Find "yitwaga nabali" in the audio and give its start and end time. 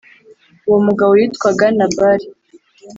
1.19-2.27